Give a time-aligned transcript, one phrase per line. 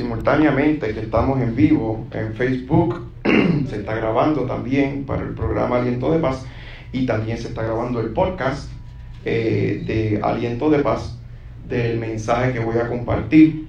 [0.00, 3.02] simultáneamente que estamos en vivo en Facebook,
[3.68, 6.46] se está grabando también para el programa Aliento de Paz
[6.90, 8.70] y también se está grabando el podcast
[9.26, 11.18] eh, de Aliento de Paz
[11.68, 13.66] del mensaje que voy a compartir,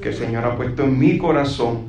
[0.00, 1.88] que el Señor ha puesto en mi corazón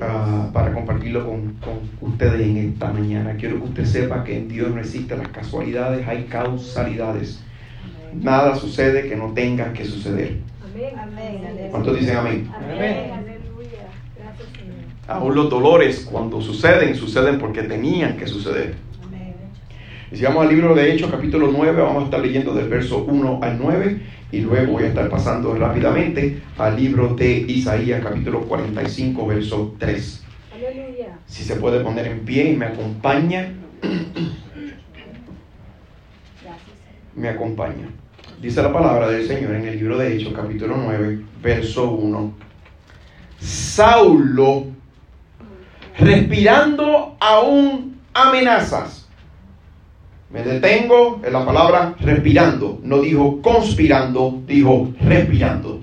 [0.00, 3.36] ah, para compartirlo con, con, ustedes en esta mañana.
[3.36, 7.44] Quiero que usted sepa que en Dios no existen las casualidades, hay causalidades.
[8.14, 10.53] Nada sucede que no tenga que suceder.
[11.70, 12.50] ¿Cuántos dicen amén?
[15.06, 18.74] Aún los dolores cuando suceden, suceden porque tenían que suceder.
[20.10, 23.04] Y si vamos al libro de Hechos, capítulo 9, vamos a estar leyendo del verso
[23.04, 24.00] 1 al 9
[24.32, 30.24] y luego voy a estar pasando rápidamente al libro de Isaías, capítulo 45, verso 3.
[31.26, 33.52] Si se puede poner en pie y me acompaña.
[37.14, 37.88] me acompaña.
[38.44, 42.34] Dice la palabra del Señor en el libro de Hechos, capítulo 9, verso 1.
[43.40, 44.66] Saulo,
[45.98, 49.08] respirando aún amenazas.
[50.28, 52.80] Me detengo en la palabra respirando.
[52.82, 55.80] No dijo conspirando, dijo respirando.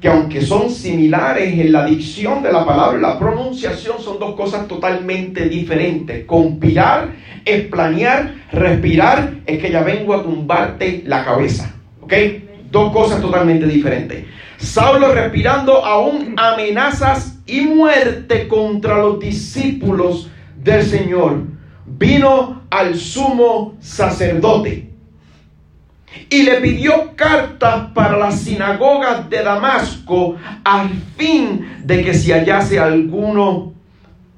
[0.00, 4.36] Que aunque son similares en la dicción de la palabra y la pronunciación, son dos
[4.36, 6.24] cosas totalmente diferentes.
[6.24, 7.10] Conspirar
[7.44, 11.74] es planear, respirar es que ya vengo a tumbarte la cabeza.
[12.70, 14.24] Dos cosas totalmente diferentes.
[14.58, 21.44] Saulo respirando aún amenazas y muerte contra los discípulos del Señor.
[21.86, 24.90] Vino al sumo sacerdote
[26.28, 32.78] y le pidió cartas para las sinagogas de Damasco al fin de que si hallase
[32.78, 33.72] alguno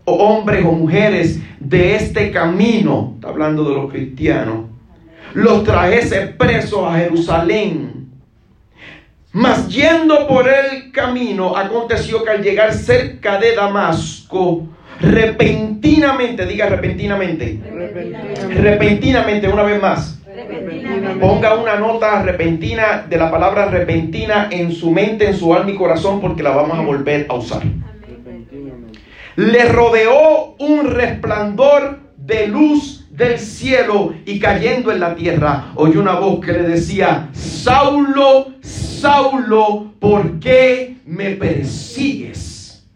[0.05, 4.72] hombres o mujeres de este camino, está hablando de los cristianos,
[5.35, 8.11] los trajese presos a Jerusalén.
[9.33, 14.67] Mas yendo por el camino, aconteció que al llegar cerca de Damasco,
[15.01, 17.59] repentinamente, diga repentinamente,
[18.51, 20.19] repentinamente, una vez más,
[21.19, 25.77] ponga una nota repentina de la palabra repentina en su mente, en su alma y
[25.77, 27.63] corazón, porque la vamos a volver a usar.
[29.37, 36.15] Le rodeó un resplandor de luz del cielo y cayendo en la tierra, oyó una
[36.15, 42.87] voz que le decía, Saulo, Saulo, ¿por qué me persigues?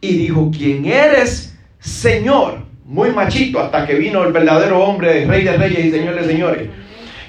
[0.00, 2.66] Y dijo, ¿quién eres, Señor?
[2.84, 6.68] Muy machito hasta que vino el verdadero hombre, rey de reyes y señor de señores.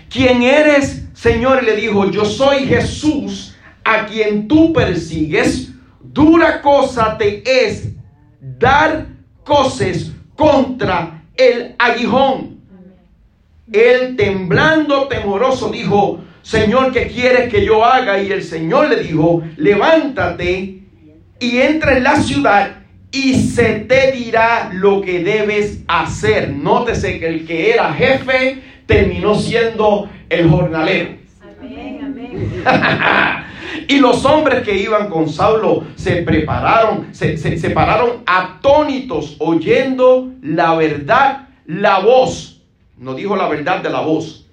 [0.09, 1.61] ¿Quién eres, Señor?
[1.61, 5.71] Y le dijo, yo soy Jesús a quien tú persigues.
[6.01, 7.89] Dura cosa te es
[8.39, 9.05] dar
[9.43, 12.59] cosas contra el aguijón.
[13.71, 18.21] Él temblando temoroso dijo, Señor, ¿qué quieres que yo haga?
[18.21, 20.79] Y el Señor le dijo, levántate
[21.39, 22.77] y entra en la ciudad
[23.11, 26.49] y se te dirá lo que debes hacer.
[26.49, 31.17] Nótese que el que era jefe terminó siendo el jornalero.
[33.89, 40.75] y los hombres que iban con Saulo se prepararon, se, se, pararon atónitos oyendo la
[40.75, 42.61] verdad, la voz.
[42.99, 44.47] No dijo la verdad de la voz.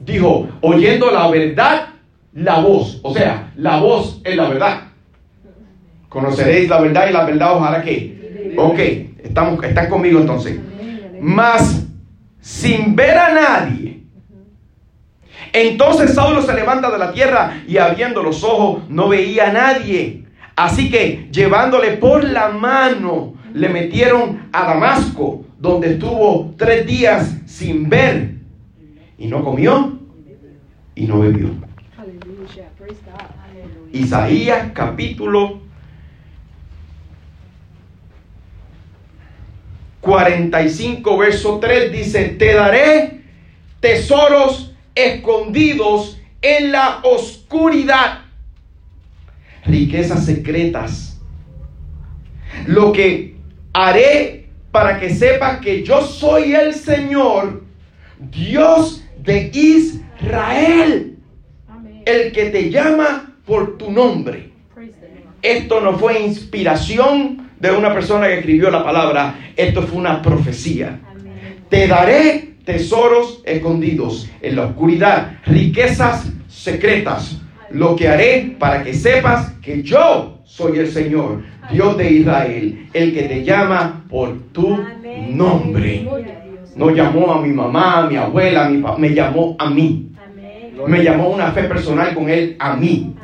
[0.00, 1.90] Dijo, oyendo la verdad,
[2.32, 2.98] la voz.
[3.04, 4.80] O sea, la voz es la verdad.
[6.08, 8.52] Conoceréis la verdad y la verdad os hará que.
[8.58, 8.78] Ok,
[9.22, 10.58] estamos, están conmigo entonces.
[11.20, 11.86] Más
[12.40, 13.99] sin ver a nadie
[15.52, 20.24] entonces Saulo se levanta de la tierra y abriendo los ojos no veía a nadie.
[20.56, 27.88] Así que llevándole por la mano le metieron a Damasco, donde estuvo tres días sin
[27.88, 28.34] ver.
[29.18, 29.98] Y no comió
[30.94, 31.50] y no bebió.
[33.92, 35.60] Isaías capítulo
[40.00, 43.20] 45, verso 3 dice, te daré
[43.80, 48.20] tesoros escondidos en la oscuridad,
[49.64, 51.20] riquezas secretas.
[52.66, 53.36] Lo que
[53.72, 57.64] haré para que sepas que yo soy el Señor,
[58.18, 61.18] Dios de Israel,
[62.04, 64.50] el que te llama por tu nombre.
[65.42, 70.98] Esto no fue inspiración de una persona que escribió la palabra, esto fue una profecía.
[71.68, 77.40] Te daré tesoros escondidos en la oscuridad, riquezas secretas.
[77.70, 83.14] Lo que haré para que sepas que yo soy el Señor, Dios de Israel, el
[83.14, 84.78] que te llama por tu
[85.30, 86.06] nombre.
[86.74, 90.10] No llamó a mi mamá, a mi abuela, a mi papá, me llamó a mí.
[90.86, 93.14] Me llamó una fe personal con él a mí.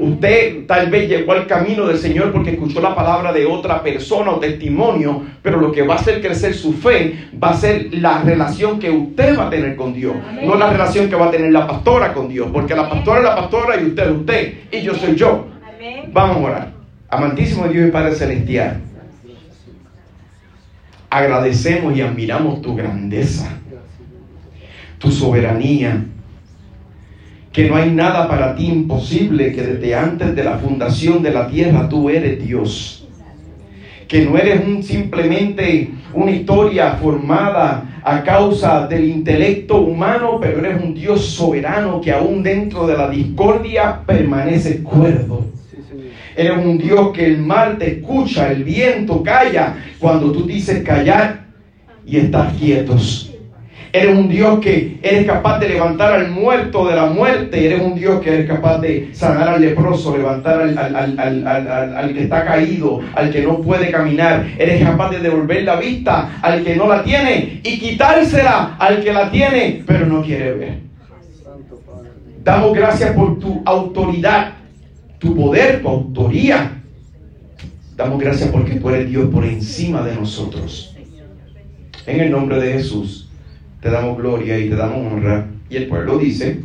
[0.00, 4.30] Usted tal vez llegó al camino del Señor porque escuchó la palabra de otra persona
[4.30, 8.22] o testimonio, pero lo que va a hacer crecer su fe va a ser la
[8.22, 11.52] relación que usted va a tener con Dios, no la relación que va a tener
[11.52, 14.80] la pastora con Dios, porque la pastora es la pastora y usted es usted y
[14.80, 15.46] yo soy yo.
[16.12, 16.72] Vamos a orar.
[17.10, 18.80] Amantísimo Dios y Padre Celestial,
[21.10, 23.48] agradecemos y admiramos tu grandeza,
[24.98, 26.06] tu soberanía
[27.52, 31.48] que no hay nada para ti imposible, que desde antes de la fundación de la
[31.48, 33.08] tierra tú eres Dios.
[34.06, 40.82] Que no eres un, simplemente una historia formada a causa del intelecto humano, pero eres
[40.82, 45.46] un Dios soberano que aún dentro de la discordia permanece cuerdo.
[46.36, 51.46] Eres un Dios que el mar te escucha, el viento calla cuando tú dices callar
[52.06, 53.29] y estás quietos.
[53.92, 57.66] Eres un Dios que eres capaz de levantar al muerto de la muerte.
[57.66, 63.00] Eres un Dios que eres capaz de sanar al leproso, levantar al, que está caído,
[63.14, 64.46] al que no puede caminar.
[64.58, 69.12] Eres capaz de devolver la vista al que no la tiene y quitársela al que
[69.12, 70.78] la tiene, pero no quiere ver.
[72.44, 74.52] Damos gracias por tu autoridad,
[75.18, 76.80] tu poder, tu autoría.
[77.96, 80.96] Damos gracias porque tú eres Dios por encima de nosotros.
[82.06, 83.29] En el nombre de Jesús
[83.80, 85.46] te damos gloria y te damos honra.
[85.68, 86.60] Y el pueblo dice,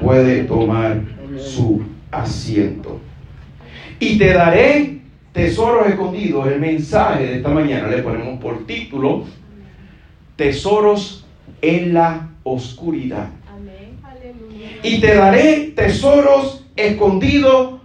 [0.00, 1.00] puede tomar
[1.38, 3.00] su asiento.
[3.98, 4.98] Y te daré
[5.32, 6.46] tesoros escondidos.
[6.46, 9.24] El mensaje de esta mañana le ponemos por título,
[10.36, 11.26] tesoros
[11.60, 13.28] en la oscuridad.
[14.82, 17.80] Y te daré tesoros escondidos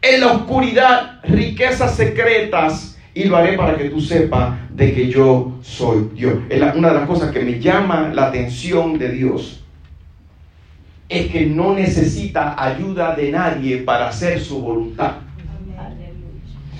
[0.00, 2.87] en la oscuridad, riquezas secretas
[3.18, 6.34] y lo haré para que tú sepas de que yo soy Dios.
[6.48, 9.64] Es una de las cosas que me llama la atención de Dios.
[11.08, 15.14] Es que no necesita ayuda de nadie para hacer su voluntad.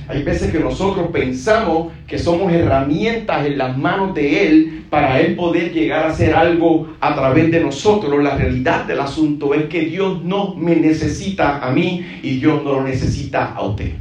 [0.06, 5.34] Hay veces que nosotros pensamos que somos herramientas en las manos de Él para Él
[5.34, 8.22] poder llegar a hacer algo a través de nosotros.
[8.22, 12.74] La realidad del asunto es que Dios no me necesita a mí y Dios no
[12.74, 13.92] lo necesita a usted.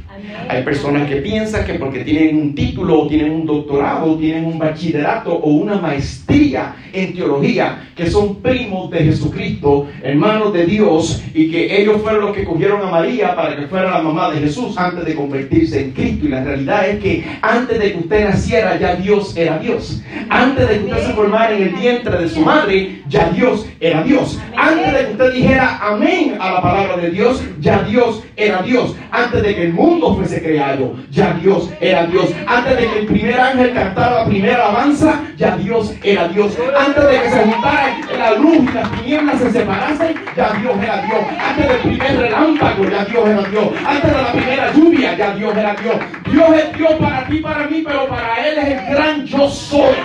[0.48, 4.44] Hay personas que piensan que porque tienen un título o tienen un doctorado, o tienen
[4.44, 11.22] un bachillerato o una maestría en teología, que son primos de Jesucristo, hermanos de Dios,
[11.34, 14.40] y que ellos fueron los que cogieron a María para que fuera la mamá de
[14.40, 16.26] Jesús antes de convertirse en Cristo.
[16.26, 20.02] Y la realidad es que antes de que usted naciera, ya Dios era Dios.
[20.28, 24.02] Antes de que usted se formara en el vientre de su madre, ya Dios era
[24.02, 24.38] Dios.
[24.68, 28.94] Antes de que usted dijera amén a la palabra de Dios, ya Dios era Dios.
[29.10, 32.34] Antes de que el mundo fuese creado, ya Dios era Dios.
[32.46, 36.54] Antes de que el primer ángel cantara la primera alabanza, ya Dios era Dios.
[36.78, 41.02] Antes de que se juntara la luz y las tinieblas se separasen, ya Dios era
[41.02, 41.20] Dios.
[41.48, 43.68] Antes del primer relámpago, ya Dios era Dios.
[43.86, 45.96] Antes de la primera lluvia, ya Dios era Dios.
[46.30, 49.96] Dios es Dios para ti, para mí, pero para Él es el gran yo soy.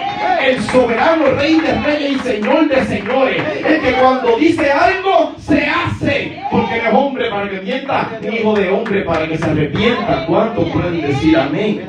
[0.42, 3.42] El soberano Rey de Reyes y Señor de Señores.
[3.66, 6.42] El que cuando dice algo, se hace.
[6.52, 10.26] Porque no es hombre para que mienta, ni hijo de hombre para que se arrepienta.
[10.26, 11.82] ¿Cuántos pueden decir amén?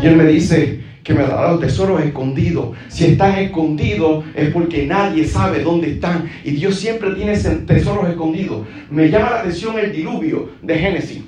[0.00, 2.74] Y Él me dice, que me dará los tesoros escondidos.
[2.88, 6.30] Si están escondidos es porque nadie sabe dónde están.
[6.42, 8.66] Y Dios siempre tiene tesoros escondidos.
[8.90, 11.22] Me llama la atención el diluvio de Génesis.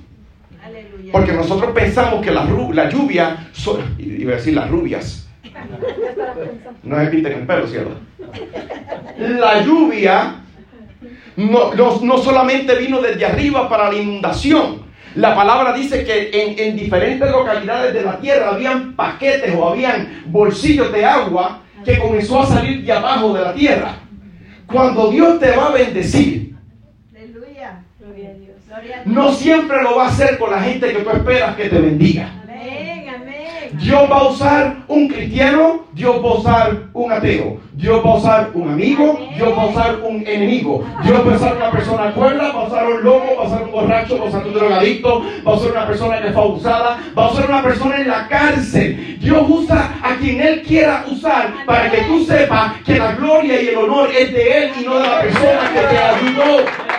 [1.13, 3.51] Porque nosotros pensamos que la, la lluvia,
[3.99, 5.26] iba a decir las rubias.
[6.83, 7.99] No se pinten el pelo, ¿cierto?
[9.19, 10.37] La lluvia
[11.37, 14.87] no, no solamente vino desde arriba para la inundación,
[15.17, 20.93] la palabra dice que en, diferentes localidades de la tierra habían paquetes o habían bolsillos
[20.93, 23.95] de agua que comenzó a salir de abajo de la tierra.
[24.67, 26.55] Cuando Dios te va a bendecir,
[29.07, 32.31] no siempre lo va a hacer con la gente que tú esperas que te bendiga.
[33.79, 38.17] Dios va a usar un cristiano, Dios va a usar un ateo, Dios va a
[38.17, 42.13] usar un amigo, Dios va a usar un enemigo, Dios va a usar una persona
[42.13, 44.55] cuerda, va a usar un loco, va a usar un borracho, va a usar un
[44.55, 48.09] drogadicto, va a usar una persona que fue abusada, va a usar una persona en
[48.09, 49.19] la cárcel.
[49.21, 53.69] Dios usa a quien Él quiera usar para que tú sepas que la gloria y
[53.69, 56.96] el honor es de Él y no de la persona que te ayudó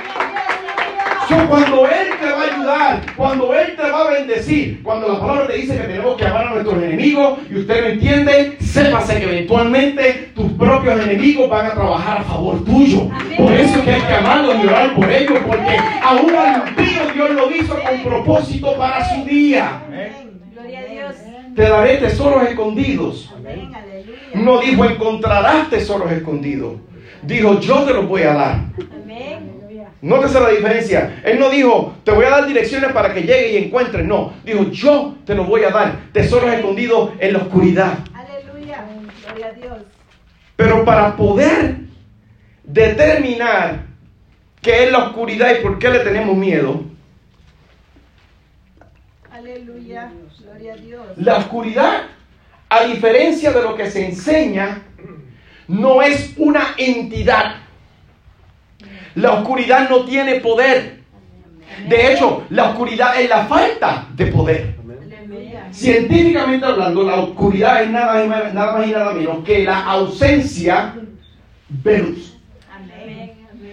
[1.28, 5.48] cuando Él te va a ayudar, cuando Él te va a bendecir, cuando la palabra
[5.48, 9.24] te dice que tenemos que amar a nuestros enemigos y usted lo entiende, sépase que
[9.24, 13.10] eventualmente tus propios enemigos van a trabajar a favor tuyo.
[13.38, 17.14] Por eso es que hay que amarlos y orar por ellos, porque aún al impío
[17.14, 19.82] Dios lo hizo con propósito para su día.
[20.54, 21.16] Gloria a Dios.
[21.56, 23.34] Te daré tesoros escondidos.
[24.34, 26.76] No dijo encontrarás tesoros escondidos.
[27.24, 28.60] Dijo yo te los voy a dar.
[30.02, 31.22] Nótese la diferencia.
[31.24, 34.06] Él no dijo, te voy a dar direcciones para que llegue y encuentres.
[34.06, 36.12] No, dijo, yo te lo voy a dar.
[36.14, 37.98] Tesoros escondidos en la oscuridad.
[38.14, 38.86] Aleluya.
[39.26, 39.78] Gloria a Dios.
[40.56, 41.78] Pero para poder
[42.64, 43.86] determinar
[44.62, 46.84] qué es la oscuridad y por qué le tenemos miedo,
[49.32, 50.12] Aleluya.
[50.42, 51.06] Gloria a Dios.
[51.16, 52.04] la oscuridad,
[52.70, 54.82] a diferencia de lo que se enseña,
[55.68, 57.67] no es una entidad.
[59.18, 61.00] La oscuridad no tiene poder.
[61.90, 64.76] De hecho, la oscuridad es la falta de poder.
[65.72, 70.94] Científicamente hablando, la oscuridad es nada más, nada más y nada menos que la ausencia
[71.68, 72.38] de luz.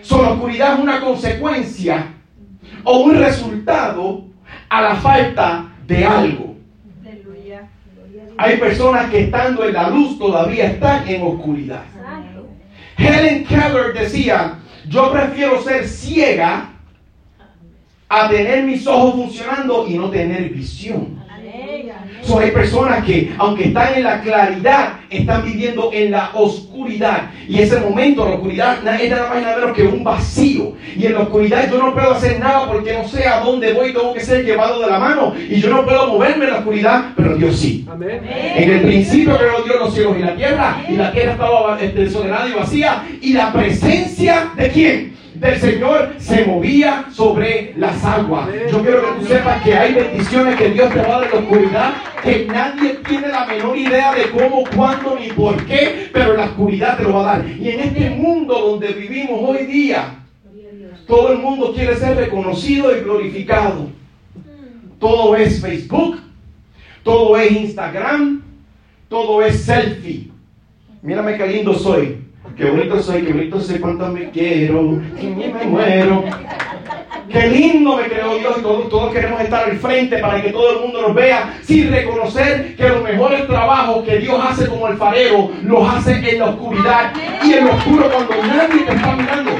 [0.00, 2.06] So, la oscuridad es una consecuencia
[2.82, 4.24] o un resultado
[4.70, 6.56] a la falta de algo.
[8.38, 11.82] Hay personas que estando en la luz todavía están en oscuridad.
[12.96, 16.70] Helen Keller decía, yo prefiero ser ciega
[18.08, 21.22] a tener mis ojos funcionando y no tener visión.
[22.24, 27.30] So, hay personas que, aunque están en la claridad, están viviendo en la oscuridad.
[27.46, 30.72] Y ese momento, la oscuridad, es nada más y nada menos que un vacío.
[30.96, 33.92] Y en la oscuridad yo no puedo hacer nada porque no sé a dónde voy,
[33.92, 35.34] tengo que ser llevado de la mano.
[35.48, 37.86] Y yo no puedo moverme en la oscuridad, pero Dios sí.
[37.90, 38.22] Amén.
[38.24, 42.04] En el principio creó Dios los cielos y la tierra, y la tierra estaba este,
[42.04, 45.13] desordenada y vacía, y la presencia de quién?
[45.44, 48.48] Del Señor se movía sobre las aguas.
[48.72, 51.30] Yo quiero que tú sepas que hay bendiciones que Dios te va a dar en
[51.32, 56.34] la oscuridad, que nadie tiene la menor idea de cómo, cuándo ni por qué, pero
[56.34, 57.46] la oscuridad te lo va a dar.
[57.46, 60.14] Y en este mundo donde vivimos hoy día,
[61.06, 63.90] todo el mundo quiere ser reconocido y glorificado.
[64.98, 66.20] Todo es Facebook,
[67.02, 68.42] todo es Instagram,
[69.10, 70.30] todo es selfie.
[71.02, 72.23] Mírame qué lindo soy.
[72.56, 76.24] Qué bonito soy, qué bonito soy, cuánto me quiero, que me muero.
[77.28, 80.74] Qué lindo me creó Dios y todos, todos queremos estar al frente para que todo
[80.74, 85.50] el mundo nos vea sin reconocer que los mejores trabajos que Dios hace como alfarero
[85.64, 89.50] los hace en la oscuridad y en lo oscuro cuando nadie te está mirando.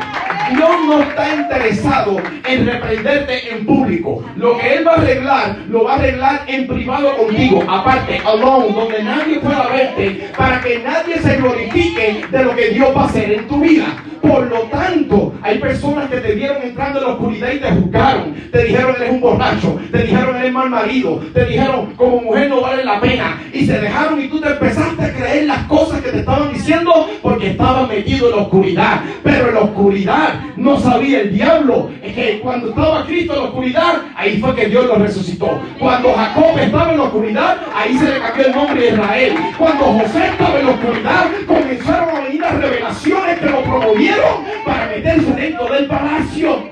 [0.55, 4.25] Dios no está interesado en reprenderte en público.
[4.37, 8.73] Lo que Él va a arreglar, lo va a arreglar en privado contigo, aparte, alone,
[8.73, 13.07] donde nadie pueda verte, para que nadie se glorifique de lo que Dios va a
[13.07, 13.87] hacer en tu vida.
[14.27, 18.35] Por lo tanto, hay personas que te vieron entrando en la oscuridad y te juzgaron.
[18.51, 22.63] Te dijeron eres un borracho, te dijeron eres mal marido, te dijeron como mujer no
[22.63, 23.43] vale la pena.
[23.53, 27.11] Y se dejaron y tú te empezaste a creer las cosas que te estaban diciendo
[27.21, 29.01] porque estabas metido en la oscuridad.
[29.23, 31.91] Pero en la oscuridad no sabía el diablo.
[32.03, 35.61] Es que cuando estaba Cristo en la oscuridad, ahí fue que Dios lo resucitó.
[35.79, 39.35] Cuando Jacob estaba en la oscuridad, ahí se le cambió el nombre de Israel.
[39.59, 43.63] Cuando José estaba en la oscuridad, comenzaron a venir las revelaciones que lo
[44.65, 46.69] para meterse dentro del palacio.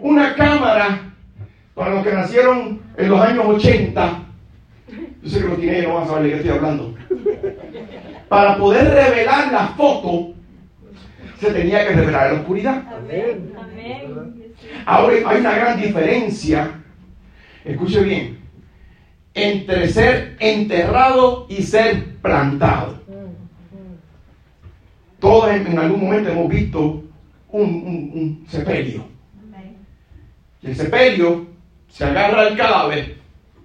[0.00, 1.12] Una cámara
[1.74, 4.22] para los que nacieron en los años 80.
[5.22, 6.94] Yo sé que los tiene no van a saber de qué estoy hablando.
[8.28, 10.34] Para poder revelar la foto,
[11.38, 12.82] se tenía que revelar la oscuridad.
[14.86, 16.70] Ahora hay una gran diferencia,
[17.64, 18.38] escuche bien,
[19.34, 23.01] entre ser enterrado y ser plantado.
[25.22, 26.80] Todos en, algún momento hemos visto
[27.50, 29.06] un, un- un sepelio.
[30.62, 31.46] Y el sepelio
[31.88, 33.18] se agarra al cadáver,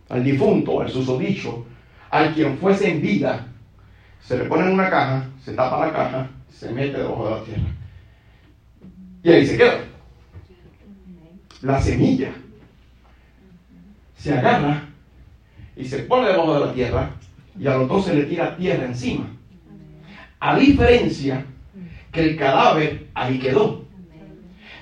[0.10, 1.66] al difunto, al susodicho,
[2.12, 3.48] al quien fuese en vida,
[4.22, 7.44] se le pone en una caja, se tapa la caja, se mete debajo de la
[7.44, 7.72] tierra.
[9.24, 9.80] Y ahí se queda.
[11.64, 12.30] La semilla
[14.16, 14.84] se agarra
[15.76, 17.10] y se pone debajo de la tierra
[17.60, 19.26] y a los dos se le tira tierra encima.
[20.40, 21.46] A diferencia
[22.12, 23.86] que el cadáver ahí quedó.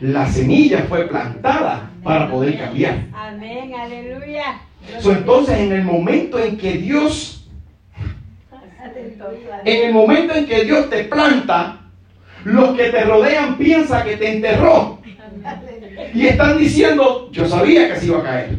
[0.02, 3.06] La semilla fue plantada para poder cambiar.
[3.14, 3.74] Amén.
[3.74, 4.62] Aleluya.
[5.00, 7.48] So, entonces, en el momento en que Dios,
[9.64, 11.80] en el momento en que Dios te planta,
[12.44, 15.00] los que te rodean piensan que te enterró
[16.14, 18.50] y están diciendo, yo sabía que se iba a caer.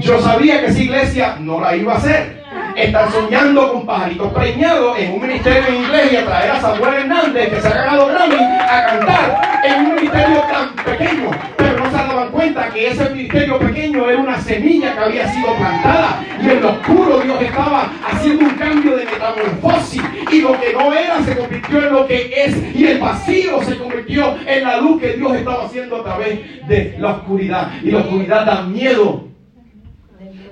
[0.00, 2.37] Yo sabía que esa iglesia no la iba a hacer.
[2.78, 6.94] Están soñando con pajaritos preñados en un ministerio en inglés y a traer a Samuel
[6.94, 11.30] Hernández, que se ha ganado Grammy, a cantar en un ministerio tan pequeño.
[11.56, 15.56] Pero no se daban cuenta que ese ministerio pequeño era una semilla que había sido
[15.56, 16.24] plantada.
[16.40, 20.02] Y en lo oscuro Dios estaba haciendo un cambio de metamorfosis.
[20.30, 22.76] Y lo que no era se convirtió en lo que es.
[22.76, 26.94] Y el vacío se convirtió en la luz que Dios estaba haciendo a través de
[27.00, 27.72] la oscuridad.
[27.82, 29.27] Y la oscuridad da miedo.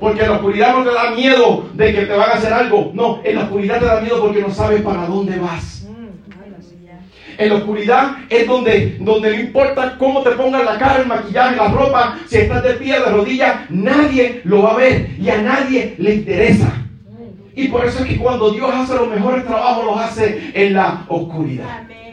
[0.01, 2.91] Porque en la oscuridad no te da miedo de que te van a hacer algo.
[2.95, 5.87] No, en la oscuridad te da miedo porque no sabes para dónde vas.
[7.39, 11.57] En la oscuridad es donde, donde no importa cómo te pongas la cara, el maquillaje,
[11.57, 15.43] la ropa, si estás de pie, de rodillas, nadie lo va a ver y a
[15.43, 16.73] nadie le interesa.
[17.55, 21.05] Y por eso es que cuando Dios hace los mejores trabajos, los hace en la
[21.09, 21.81] oscuridad.
[21.81, 22.06] Amén.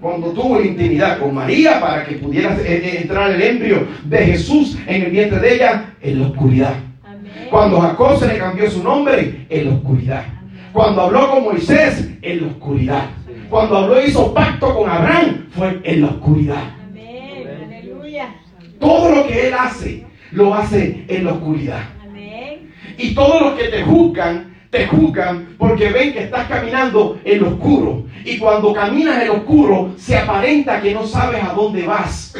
[0.00, 4.18] Cuando tuvo la intimidad con María para que pudiera eh, eh, entrar el embrión de
[4.18, 6.74] Jesús en el vientre de ella, en la oscuridad.
[7.04, 7.48] Amén.
[7.50, 10.24] Cuando Jacob se le cambió su nombre, en la oscuridad.
[10.72, 13.10] Cuando habló con Moisés, en la oscuridad.
[13.50, 16.62] Cuando habló y hizo pacto con Abraham, fue en la oscuridad.
[16.88, 18.34] Amén, aleluya.
[18.78, 21.82] Todo lo que él hace, lo hace en la oscuridad.
[22.02, 22.72] Amén.
[22.96, 27.48] Y todos los que te juzgan, te juzgan porque ven que estás caminando en lo
[27.48, 28.04] oscuro.
[28.24, 32.34] Y cuando caminas en lo oscuro, se aparenta que no sabes a dónde vas.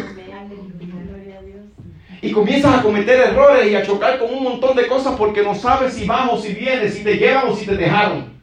[2.23, 5.55] Y comienzas a cometer errores y a chocar con un montón de cosas porque no
[5.55, 8.39] sabes si vas o si vienes, si te llevan o si te dejaron.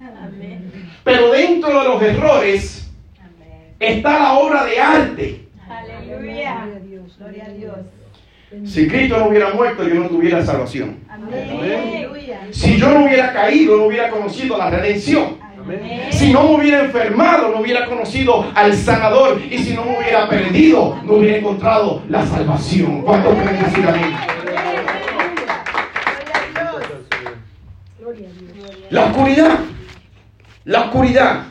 [1.04, 2.92] Pero dentro de los errores
[3.80, 5.48] está la obra de arte.
[5.70, 6.68] Aleluya.
[7.18, 7.78] Gloria a Dios.
[8.66, 10.98] Si Cristo no hubiera muerto, yo no tuviera salvación.
[12.52, 15.38] Si yo no hubiera caído, no hubiera conocido la redención.
[16.12, 19.42] Si no me hubiera enfermado, no hubiera conocido al sanador.
[19.50, 23.02] Y si no me hubiera perdido, no hubiera encontrado la salvación.
[23.02, 24.16] ¿Cuántos pueden decir amén?
[28.90, 29.60] La oscuridad.
[30.64, 31.44] La oscuridad.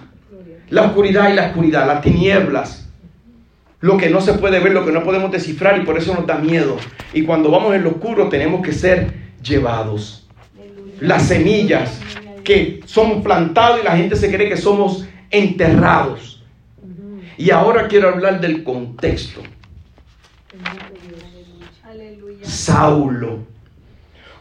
[0.70, 1.86] La oscuridad y la oscuridad.
[1.86, 2.88] Las tinieblas.
[3.80, 6.26] Lo que no se puede ver, lo que no podemos descifrar y por eso nos
[6.26, 6.78] da miedo.
[7.12, 10.26] Y cuando vamos en lo oscuro tenemos que ser llevados.
[11.00, 12.00] Las semillas
[12.44, 16.44] que son plantados y la gente se cree que somos enterrados.
[17.36, 19.42] Y ahora quiero hablar del contexto.
[22.42, 23.40] Saulo,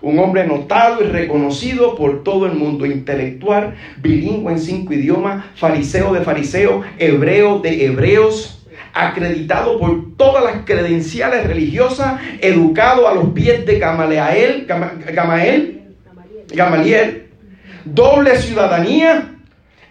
[0.02, 6.14] un hombre notado y reconocido por todo el mundo, intelectual, bilingüe en cinco idiomas, fariseo
[6.14, 8.55] de fariseos, hebreo de hebreos,
[8.96, 14.66] acreditado por todas las credenciales religiosas, educado a los pies de Gamael,
[16.48, 17.28] Gamaliel,
[17.84, 19.34] doble ciudadanía,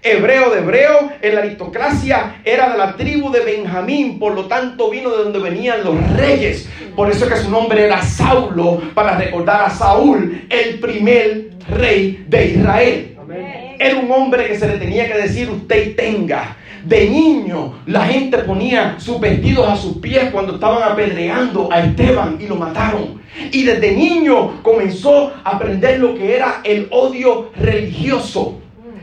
[0.03, 4.91] hebreo de hebreo, en la aristocracia era de la tribu de Benjamín, por lo tanto
[4.91, 6.67] vino de donde venían los reyes.
[6.97, 12.25] Por eso es que su nombre era Saulo, para recordar a Saúl, el primer rey
[12.27, 13.17] de Israel.
[13.21, 13.77] Amén.
[13.79, 16.57] Era un hombre que se le tenía que decir usted tenga.
[16.85, 22.39] De niño la gente ponía sus vestidos a sus pies cuando estaban apedreando a Esteban
[22.41, 23.23] y lo mataron.
[23.51, 28.61] Y desde niño comenzó a aprender lo que era el odio religioso,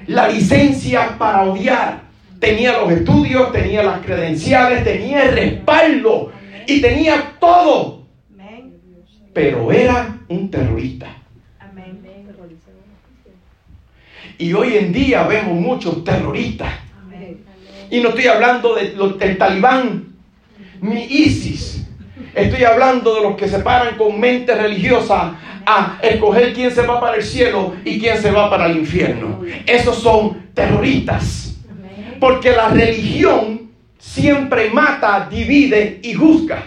[0.07, 2.03] la licencia para odiar.
[2.39, 6.31] Tenía los estudios, tenía las credenciales, tenía el respaldo
[6.67, 8.01] y tenía todo.
[9.33, 11.07] Pero era un terrorista.
[14.37, 16.73] Y hoy en día vemos muchos terroristas.
[17.91, 20.13] Y no estoy hablando del talibán
[20.79, 21.85] ni ISIS.
[22.33, 27.01] Estoy hablando de los que se paran con mente religiosa a escoger quién se va
[27.01, 29.41] para el cielo y quién se va para el infierno.
[29.65, 31.57] Esos son terroristas.
[32.17, 36.63] Porque la religión siempre mata, divide y juzga.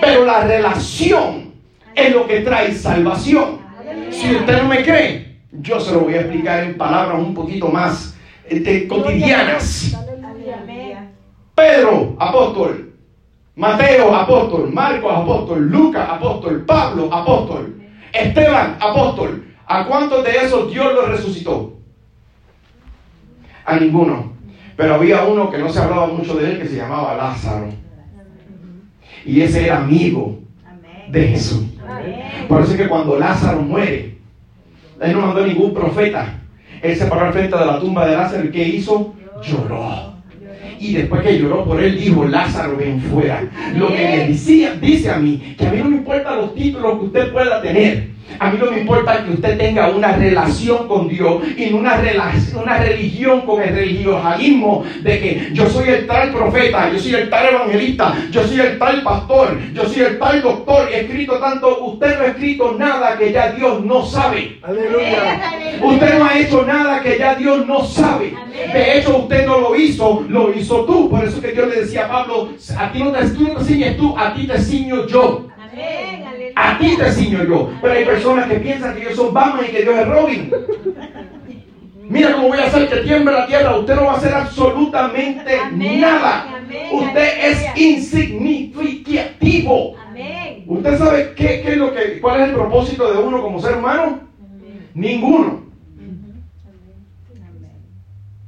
[0.00, 1.52] Pero la relación
[1.94, 3.60] es lo que trae salvación.
[4.10, 7.68] Si usted no me cree, yo se lo voy a explicar en palabras un poquito
[7.68, 8.14] más
[8.48, 9.89] este, cotidianas.
[11.60, 12.94] Pedro, apóstol.
[13.54, 14.72] Mateo, apóstol.
[14.72, 15.68] Marcos, apóstol.
[15.68, 16.64] Lucas, apóstol.
[16.64, 17.82] Pablo, apóstol.
[18.12, 19.44] Esteban, apóstol.
[19.66, 21.74] ¿A cuántos de esos Dios los resucitó?
[23.66, 24.32] A ninguno.
[24.74, 27.68] Pero había uno que no se hablaba mucho de él que se llamaba Lázaro.
[29.26, 30.38] Y ese era amigo
[31.10, 31.66] de Jesús.
[32.48, 34.18] Por eso es que cuando Lázaro muere,
[34.98, 36.40] él no mandó ningún profeta.
[36.80, 39.14] Él se paró al frente de la tumba de Lázaro y ¿qué hizo?
[39.42, 40.09] Lloró.
[40.80, 43.42] Y después que lloró por él, dijo, Lázaro, ven fuera.
[43.76, 46.98] Lo que me decía, dice a mí, que a mí no me importan los títulos
[46.98, 48.08] que usted pueda tener.
[48.38, 51.96] A mí no me importa que usted tenga una relación con Dios y no una,
[51.96, 57.14] relación, una religión con el religiosalismo de que yo soy el tal profeta, yo soy
[57.14, 60.88] el tal evangelista, yo soy el tal pastor, yo soy el tal doctor.
[60.92, 64.58] He escrito tanto, usted no ha escrito nada que ya Dios no sabe.
[64.62, 65.40] Aleluya.
[65.82, 68.34] Usted no ha hecho nada que ya Dios no sabe.
[68.72, 71.08] De hecho, usted no lo hizo, lo hizo tú.
[71.08, 73.64] Por eso que Dios le decía a Pablo, a ti no te, tú no te
[73.64, 75.46] ciñes tú, a ti te ciño yo.
[75.58, 76.19] Amén.
[76.60, 77.70] A ti te ciño yo.
[77.80, 80.52] Pero hay personas que piensan que yo soy Batman y que Dios es Robin.
[82.08, 83.78] Mira cómo voy a hacer que tiemble la tierra.
[83.78, 86.56] Usted no va a hacer absolutamente Amén, nada.
[86.56, 89.94] amén, Usted es insignificativo.
[89.96, 90.64] Amén.
[90.66, 93.76] ¿Usted sabe qué, qué es lo que, cuál es el propósito de uno como ser
[93.76, 94.20] humano?
[94.92, 95.62] Ninguno.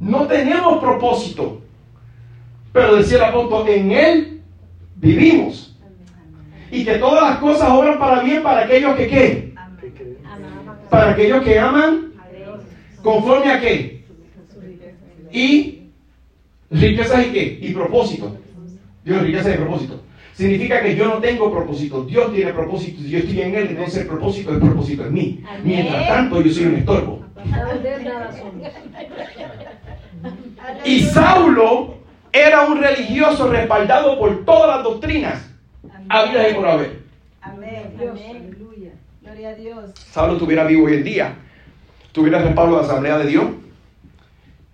[0.01, 1.61] No tenemos propósito.
[2.73, 4.41] Pero decía el apóstol, en Él
[4.97, 5.72] vivimos.
[6.73, 9.55] Y que todas las cosas obran para bien para aquellos que qué?
[10.89, 12.13] Para aquellos que aman
[13.03, 14.05] conforme a qué?
[15.31, 15.83] Y
[16.71, 17.59] riquezas y qué?
[17.61, 18.39] Y propósito.
[19.05, 20.03] Dios, riqueza y propósito.
[20.33, 22.05] Significa que yo no tengo propósito.
[22.05, 23.03] Dios tiene propósito.
[23.03, 25.45] Yo estoy en Él, entonces el propósito, el propósito en mí.
[25.63, 27.23] Mientras tanto, yo soy un estorbo.
[30.87, 31.97] Y Saulo
[32.33, 35.52] era un religioso respaldado por todas las doctrinas
[36.09, 37.03] habidas y por haber.
[37.41, 37.97] Amén.
[38.01, 38.57] Amén.
[39.23, 39.91] Gloria a Dios.
[40.11, 41.37] Saulo estuviera vivo hoy en día,
[42.11, 43.45] tuviera el respaldo de la Asamblea de Dios,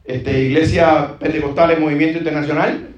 [0.05, 2.89] este, Iglesia Pentecostal Movimiento Internacional,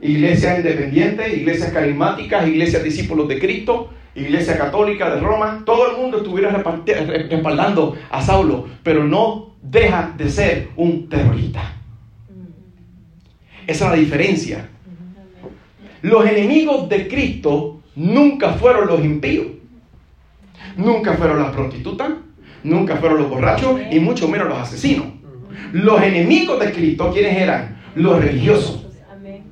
[0.00, 6.18] iglesias independientes, iglesias carismáticas, iglesias discípulos de Cristo, iglesia católica de Roma, todo el mundo
[6.18, 11.74] estuviera respaldando a Saulo, pero no deja de ser un terrorista.
[13.66, 14.68] Esa es la diferencia.
[16.04, 19.46] Los enemigos de Cristo nunca fueron los impíos,
[20.76, 22.10] nunca fueron las prostitutas,
[22.62, 25.06] nunca fueron los borrachos y mucho menos los asesinos.
[25.72, 27.78] Los enemigos de Cristo, ¿quiénes eran?
[27.94, 28.84] Los religiosos.
[29.10, 29.44] Amén.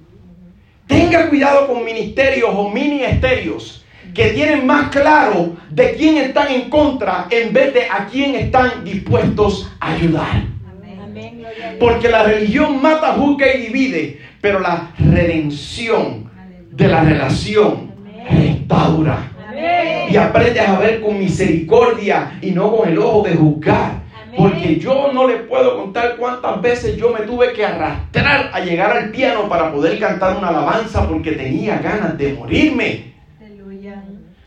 [0.87, 7.29] Tenga cuidado con ministerios o ministerios que tienen más claro de quién están en contra
[7.31, 10.45] en vez de a quién están dispuestos a ayudar.
[11.81, 16.22] Porque la religión mata, juzga y divide, pero la redención
[16.83, 17.93] de la relación
[18.29, 19.31] restaura.
[20.11, 24.03] Y aprendes a ver con misericordia y no con el ojo de juzgar.
[24.37, 28.97] Porque yo no le puedo contar cuántas veces yo me tuve que arrastrar a llegar
[28.97, 33.13] al piano para poder cantar una alabanza porque tenía ganas de morirme.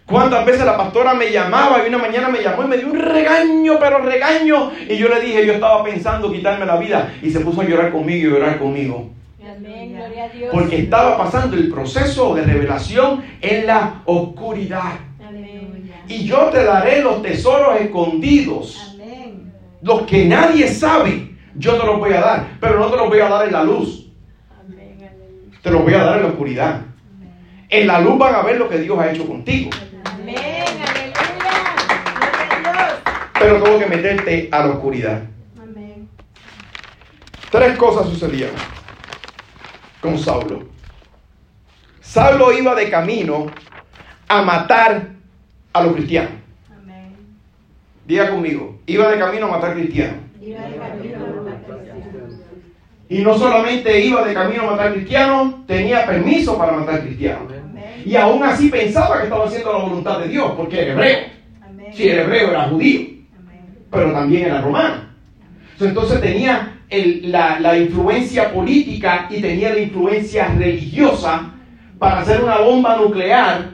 [0.05, 2.99] ¿Cuántas veces la pastora me llamaba y una mañana me llamó y me dio un
[2.99, 4.71] regaño, pero regaño?
[4.87, 7.91] Y yo le dije, yo estaba pensando quitarme la vida y se puso a llorar
[7.91, 9.09] conmigo y llorar conmigo.
[9.55, 9.95] Amén.
[9.95, 10.49] Gloria a Dios.
[10.51, 14.93] Porque estaba pasando el proceso de revelación en la oscuridad.
[15.25, 16.03] Aleluya.
[16.07, 19.53] Y yo te daré los tesoros escondidos, Amén.
[19.81, 21.35] los que nadie sabe.
[21.55, 23.63] Yo te los voy a dar, pero no te los voy a dar en la
[23.63, 24.07] luz,
[24.59, 24.97] Amén.
[24.97, 25.59] Aleluya.
[25.61, 26.81] te los voy a dar en la oscuridad.
[27.69, 29.69] En la luz van a ver lo que Dios ha hecho contigo,
[30.03, 30.35] Amén.
[30.37, 31.13] Aleluya.
[32.19, 35.23] Gloria a pero tengo que meterte a la oscuridad.
[35.61, 36.09] Amén.
[37.49, 38.55] Tres cosas sucedieron
[40.05, 40.63] con Saulo.
[41.99, 43.47] Saulo iba de camino
[44.27, 45.07] a matar
[45.73, 46.31] a los cristianos.
[46.71, 47.15] Amén.
[48.05, 50.17] Diga conmigo, iba de camino a matar cristianos.
[50.39, 51.59] Iba de camino a la
[53.09, 57.51] Y no solamente iba de camino a matar cristianos, tenía permiso para matar cristianos.
[57.51, 58.03] Amén.
[58.05, 61.35] Y aún así pensaba que estaba haciendo la voluntad de Dios, porque era hebreo.
[61.93, 63.01] Si era hebreo era judío,
[63.39, 63.77] Amén.
[63.89, 65.05] pero también era romano.
[65.79, 71.51] Entonces tenía el- la, la influencia política y tenía la influencia religiosa
[71.99, 73.71] para hacer una bomba nuclear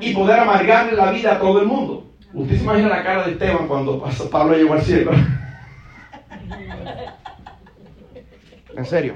[0.00, 2.04] y poder amargarle la vida a todo el mundo.
[2.32, 5.10] Usted se imagina la cara de Esteban cuando pasó- Pablo llegó al cielo.
[8.76, 9.14] En serio.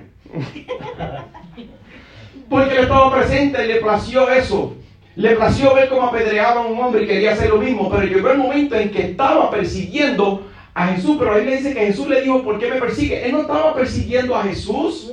[2.49, 4.77] Porque él estaba presente, le plació eso.
[5.15, 7.89] Le plació ver cómo apedreaban a un hombre y quería hacer lo mismo.
[7.91, 11.17] Pero llegó el momento en que estaba persiguiendo a Jesús.
[11.19, 13.27] Pero ahí le dice que Jesús le dijo, ¿por qué me persigue?
[13.27, 15.13] Él no estaba persiguiendo a Jesús.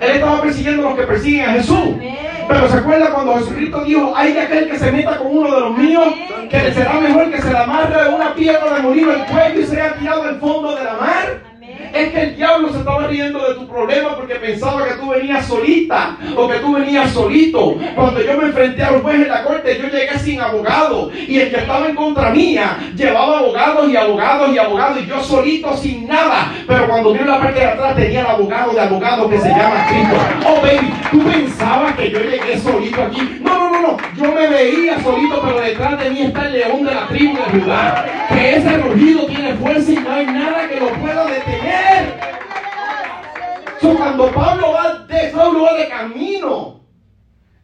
[0.00, 1.88] Él estaba persiguiendo a los que persiguen a Jesús.
[2.48, 5.60] Pero se acuerda cuando Jesucristo dijo, hay de aquel que se meta con uno de
[5.60, 6.06] los míos,
[6.48, 9.60] que le será mejor que se le amarre de una piedra de molino el cuello
[9.60, 11.55] y sea tirado al fondo de la mar.
[11.96, 15.46] Es que el diablo se estaba riendo de tu problema porque pensaba que tú venías
[15.46, 17.76] solita o que tú venías solito.
[17.94, 21.38] Cuando yo me enfrenté a los jueces en la corte, yo llegué sin abogado y
[21.38, 25.76] el que estaba en contra mía llevaba abogados y abogados y abogados y yo solito
[25.76, 26.52] sin nada.
[26.66, 29.86] Pero cuando vio la parte de atrás tenía el abogado de abogados que se llama
[29.88, 30.16] Cristo.
[30.46, 33.40] Oh baby, tú pensabas que yo llegué solito aquí.
[33.40, 33.96] No, no, no, no.
[34.16, 37.60] Yo me veía solito, pero detrás de mí está el león de la tribu de
[37.60, 38.26] Judá.
[38.28, 41.85] Que ese rugido tiene fuerza y no hay nada que lo pueda detener.
[43.80, 46.80] So, cuando Pablo va de, Saulo va de camino,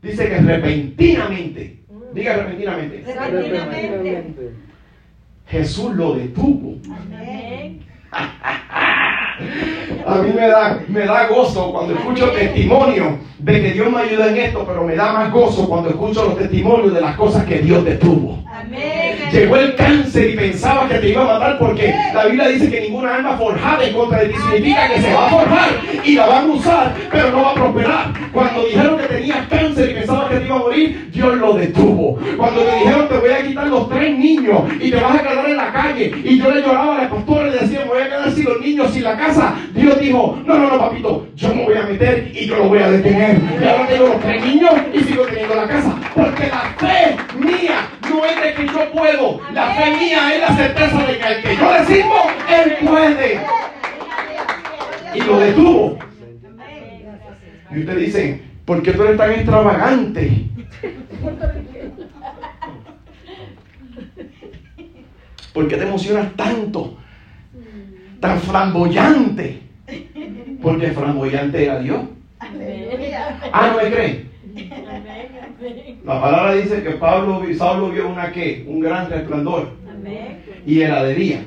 [0.02, 4.52] dice que repentinamente, diga repentinamente, Repentinamente.
[5.46, 6.76] Jesús lo detuvo.
[6.90, 7.80] Amén.
[10.06, 14.28] A mí me da, me da gozo cuando escucho testimonio de que Dios me ayuda
[14.30, 17.58] en esto, pero me da más gozo cuando escucho los testimonios de las cosas que
[17.58, 18.42] Dios detuvo.
[18.62, 19.16] Amén.
[19.32, 22.80] Llegó el cáncer y pensaba que te iba a matar porque la Biblia dice que
[22.82, 25.68] ninguna arma forjada en contra de ti significa que se va a forjar
[26.04, 28.12] y la van a usar, pero no va a prosperar.
[28.32, 32.18] Cuando dijeron que tenías cáncer y pensabas que te iba a morir, Dios lo detuvo.
[32.36, 35.50] Cuando te dijeron te voy a quitar los tres niños y te vas a quedar
[35.50, 38.02] en la calle, y yo le lloraba a la pastora y le decía, me voy
[38.02, 41.54] a quedar sin los niños, sin la casa, Dios dijo, no, no, no, papito, yo
[41.54, 43.40] me voy a meter y yo yo lo voy a detener.
[43.60, 45.96] Y ahora tengo los tres niños y sigo teniendo la casa.
[46.14, 47.88] Porque la fe mía
[48.20, 49.40] de que yo puedo.
[49.52, 53.40] La fe mía es la certeza de que el que yo le sirvo, él puede.
[55.14, 55.98] Y lo detuvo.
[57.70, 60.46] Y usted dice, ¿por qué tú eres tan extravagante?
[65.52, 66.98] ¿Por qué te emocionas tanto?
[68.20, 69.62] Tan flamboyante.
[70.62, 72.00] Porque flamboyante era Dios.
[73.52, 74.31] Ah, ¿no me creen?
[76.04, 78.64] La palabra dice que Pablo, Saulo vio una qué?
[78.66, 79.70] Un gran resplandor.
[80.66, 81.44] Y era de día.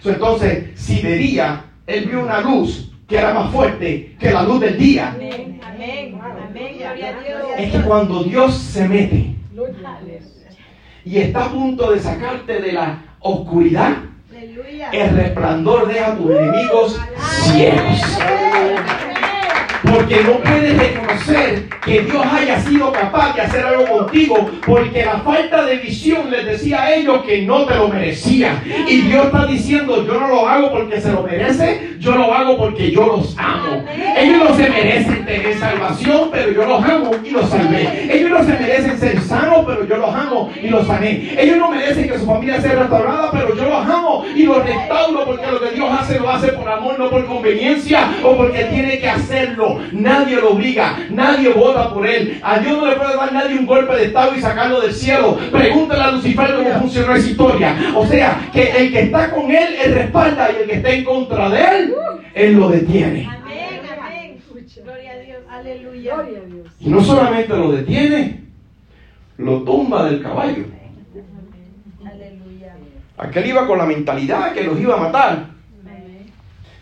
[0.00, 4.42] So, entonces, si de día él vio una luz que era más fuerte que la
[4.42, 5.16] luz del día,
[7.58, 9.34] es que cuando Dios se mete
[11.04, 13.96] y está a punto de sacarte de la oscuridad,
[14.92, 17.00] el resplandor deja a tus enemigos
[17.52, 18.18] ciegos.
[19.86, 24.50] Porque no puedes reconocer que Dios haya sido capaz de hacer algo contigo.
[24.66, 28.62] Porque la falta de visión les decía a ellos que no te lo merecían.
[28.88, 32.56] Y Dios está diciendo, yo no lo hago porque se lo merece, yo lo hago
[32.56, 33.84] porque yo los amo.
[34.16, 38.08] Ellos no se merecen tener salvación, pero yo los amo y los salvé.
[38.12, 41.34] Ellos no se merecen ser sanos, pero yo los amo y los sané.
[41.38, 45.24] Ellos no merecen que su familia sea restaurada, pero yo los amo y los restauro
[45.24, 48.98] porque lo que Dios hace lo hace por amor, no por conveniencia o porque tiene
[48.98, 49.75] que hacerlo.
[49.92, 52.40] Nadie lo obliga, nadie vota por él.
[52.42, 55.38] A Dios no le puede dar nadie un golpe de estado y sacarlo del cielo.
[55.50, 57.76] Pregúntale a Lucifer cómo funcionó esa historia.
[57.94, 61.04] O sea, que el que está con él, él respalda y el que está en
[61.04, 61.94] contra de él,
[62.34, 63.28] él lo detiene.
[63.28, 64.42] Amén, amén.
[64.84, 65.38] Gloria a Dios.
[65.50, 66.16] Aleluya.
[66.80, 68.40] Y no solamente lo detiene,
[69.38, 70.64] lo tumba del caballo.
[72.04, 72.76] Aleluya.
[73.18, 75.56] Aquel iba con la mentalidad que los iba a matar.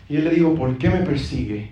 [0.07, 1.71] Y él le dijo, ¿por qué me persigue?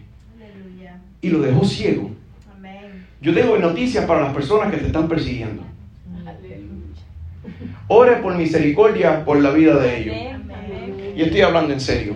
[1.24, 2.12] Y lo dejó ciego.
[2.54, 3.08] Amén.
[3.22, 5.64] Yo tengo noticias para las personas que te están persiguiendo.
[7.88, 10.16] Ore por misericordia por la vida de ellos.
[10.16, 11.14] Amén.
[11.16, 12.16] Y estoy hablando en serio.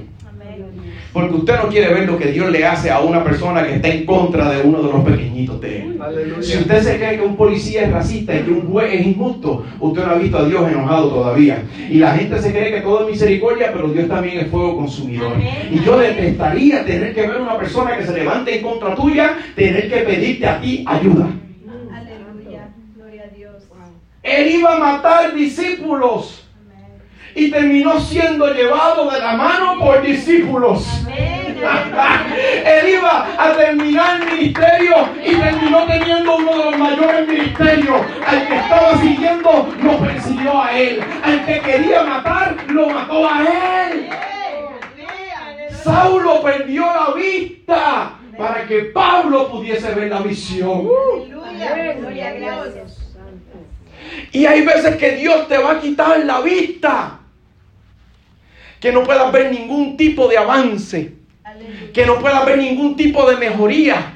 [1.18, 3.88] Porque usted no quiere ver lo que Dios le hace a una persona que está
[3.88, 6.00] en contra de uno de los pequeñitos de él.
[6.42, 9.66] Si usted se cree que un policía es racista y que un juez es injusto,
[9.80, 11.64] usted no ha visto a Dios enojado todavía.
[11.90, 15.34] Y la gente se cree que todo es misericordia, pero Dios también es fuego consumidor.
[15.34, 15.70] Amén.
[15.72, 19.90] Y yo detestaría tener que ver una persona que se levante en contra tuya, tener
[19.90, 21.30] que pedirte a ti ayuda.
[21.96, 22.70] Aleluya.
[22.96, 23.64] Gloria a Dios.
[24.22, 26.47] Él iba a matar discípulos.
[27.38, 30.84] Y terminó siendo llevado de la mano por discípulos.
[31.06, 38.02] Él iba a terminar el ministerio y terminó teniendo uno de los mayores ministerios.
[38.26, 41.00] Al que estaba siguiendo lo persiguió a él.
[41.24, 44.10] Al que quería matar lo mató a él.
[45.84, 50.90] Saulo perdió la vista para que Pablo pudiese ver la visión.
[54.32, 57.20] Y hay veces que Dios te va a quitar la vista.
[58.80, 61.14] Que no puedas ver ningún tipo de avance.
[61.94, 64.14] Que no pueda haber ningún tipo de mejoría.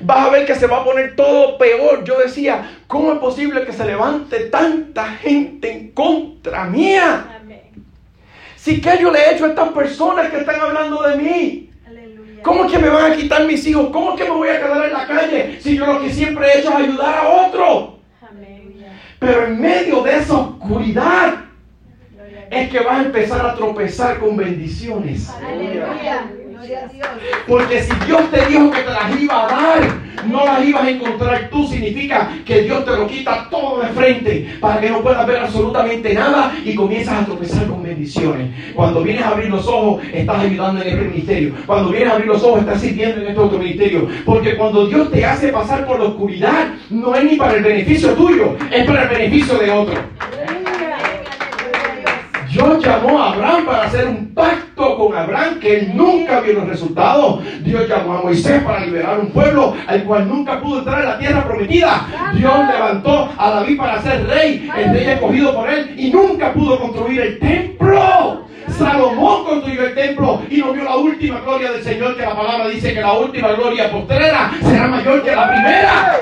[0.00, 2.04] Vas a ver que se va a poner todo peor.
[2.04, 7.32] Yo decía, ¿cómo es posible que se levante tanta gente en contra mía?
[8.56, 11.70] Si que yo le he hecho a estas personas que están hablando de mí.
[11.86, 12.42] Aleluya.
[12.42, 13.90] ¿Cómo es que me van a quitar mis hijos?
[13.92, 16.46] ¿Cómo es que me voy a quedar en la calle si yo lo que siempre
[16.48, 17.98] he hecho es ayudar a otro?
[19.20, 21.45] Pero en medio de esa oscuridad.
[22.50, 25.28] Es que vas a empezar a tropezar con bendiciones.
[25.30, 26.30] Aleluya.
[26.50, 27.08] Gloria a Dios.
[27.46, 30.90] Porque si Dios te dijo que te las iba a dar, no las ibas a
[30.90, 35.26] encontrar tú, significa que Dios te lo quita todo de frente para que no puedas
[35.26, 38.50] ver absolutamente nada y comienzas a tropezar con bendiciones.
[38.74, 41.54] Cuando vienes a abrir los ojos, estás ayudando en este ministerio.
[41.66, 44.08] Cuando vienes a abrir los ojos, estás sirviendo en este otro ministerio.
[44.24, 48.14] Porque cuando Dios te hace pasar por la oscuridad, no es ni para el beneficio
[48.14, 49.94] tuyo, es para el beneficio de otro.
[52.56, 56.66] Dios llamó a Abraham para hacer un pacto con Abraham que él nunca vio los
[56.66, 57.42] resultados.
[57.62, 61.18] Dios llamó a Moisés para liberar un pueblo al cual nunca pudo entrar en la
[61.18, 62.06] tierra prometida.
[62.32, 66.80] Dios levantó a David para ser rey, el rey escogido por él, y nunca pudo
[66.80, 68.46] construir el templo.
[68.68, 72.68] Salomón construyó el templo y no vio la última gloria del Señor, que la palabra
[72.68, 76.20] dice que la última gloria postrera será mayor que la primera.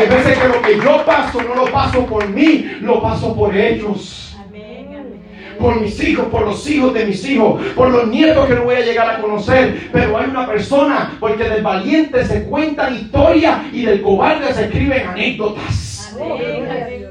[0.00, 3.54] Hay veces que lo que yo paso no lo paso por mí, lo paso por
[3.54, 4.34] ellos.
[4.48, 4.86] Amén.
[4.88, 5.20] Amén.
[5.58, 8.76] Por mis hijos, por los hijos de mis hijos, por los nietos que no voy
[8.76, 9.90] a llegar a conocer.
[9.92, 15.06] Pero hay una persona, porque del valiente se cuentan historias y del cobarde se escriben
[15.06, 16.16] anécdotas.
[16.18, 17.10] Amén.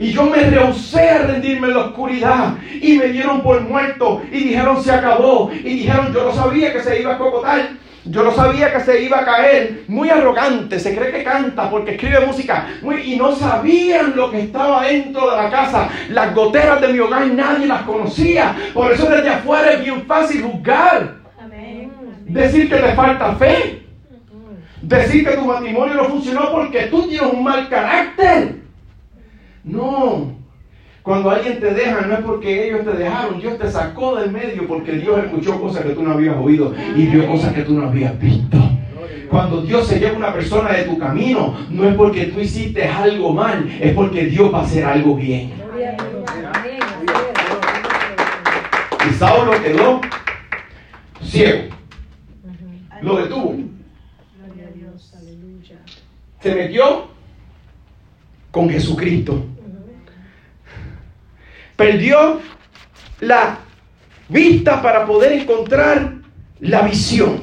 [0.00, 2.54] Y yo me rehusé a rendirme en la oscuridad.
[2.80, 4.22] Y me dieron por muerto.
[4.30, 5.50] Y dijeron se acabó.
[5.52, 7.70] Y dijeron yo no sabía que se iba a cocotar.
[8.10, 9.84] Yo no sabía que se iba a caer.
[9.88, 10.78] Muy arrogante.
[10.78, 12.68] Se cree que canta porque escribe música.
[12.82, 15.88] Muy, y no sabían lo que estaba dentro de la casa.
[16.08, 18.56] Las goteras de mi hogar nadie las conocía.
[18.72, 21.16] Por eso desde afuera es bien fácil juzgar.
[21.38, 21.92] Amén.
[22.26, 23.82] Decir que te falta fe.
[24.80, 28.56] Decir que tu matrimonio no funcionó porque tú tienes un mal carácter.
[29.64, 30.37] No.
[31.08, 34.68] Cuando alguien te deja no es porque ellos te dejaron, Dios te sacó del medio
[34.68, 37.88] porque Dios escuchó cosas que tú no habías oído y vio cosas que tú no
[37.88, 38.58] habías visto.
[39.30, 43.32] Cuando Dios se lleva una persona de tu camino, no es porque tú hiciste algo
[43.32, 45.54] mal, es porque Dios va a hacer algo bien.
[49.08, 50.02] Y Saulo quedó
[51.22, 51.74] ciego.
[53.00, 53.56] Lo detuvo.
[56.42, 57.06] Se metió
[58.50, 59.42] con Jesucristo.
[61.78, 62.40] Perdió
[63.20, 63.60] la
[64.28, 66.14] vista para poder encontrar
[66.58, 67.40] la visión.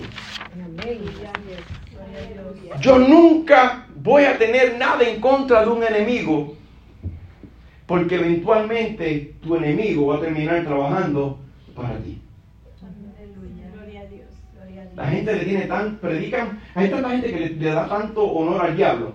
[2.81, 6.57] Yo nunca voy a tener nada en contra de un enemigo,
[7.85, 11.39] porque eventualmente tu enemigo va a terminar trabajando
[11.73, 12.21] para ti.
[14.97, 18.65] La gente le tiene tan, predican, hay tanta gente que le, le da tanto honor
[18.65, 19.13] al diablo.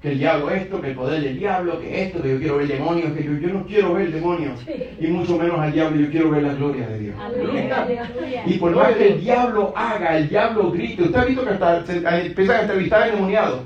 [0.00, 2.68] Que el diablo esto, que el poder del diablo, que esto, que yo quiero ver
[2.68, 4.58] demonios, que yo, yo no quiero ver demonios.
[4.98, 7.16] Y mucho menos al diablo, yo quiero ver la gloria de Dios.
[7.20, 7.82] Aleluya.
[7.82, 8.42] Aleluya.
[8.46, 11.02] Y por más que el diablo haga, el diablo grite.
[11.02, 13.60] Usted ha visto que hasta se, empiezan a entrevistar a endemoniados.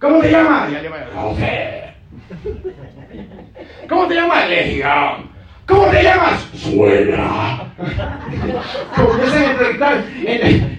[0.00, 0.72] ¿Cómo te llamas?
[3.88, 4.48] ¿Cómo te llamas?
[4.48, 5.37] Legión.
[5.68, 6.40] ¿Cómo te llamas?
[6.54, 7.60] Suena.
[8.96, 10.04] Comienzan a entrevistar,